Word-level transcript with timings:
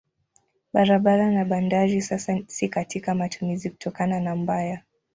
Barabara 0.73 1.31
na 1.31 1.45
bandari 1.45 2.01
sasa 2.01 2.39
si 2.47 2.69
katika 2.69 3.15
matumizi 3.15 3.69
kutokana 3.69 4.19
na 4.19 4.35
mbaya. 4.35 4.81